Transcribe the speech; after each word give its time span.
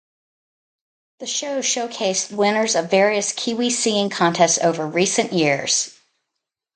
The 1.19 1.27
show 1.27 1.59
showcased 1.59 2.31
winners 2.31 2.75
of 2.75 2.89
various 2.89 3.31
Kiwi 3.33 3.69
singing 3.69 4.09
contests 4.09 4.57
over 4.57 4.87
recent 4.87 5.31
years. 5.31 5.95